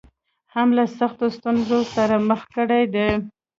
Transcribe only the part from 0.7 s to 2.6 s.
له سختو ستونزو سره مخ